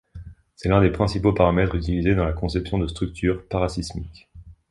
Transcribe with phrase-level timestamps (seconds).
[0.55, 4.27] C'est l'un des principaux paramètres utilisés dans la conception de structures parasismiques.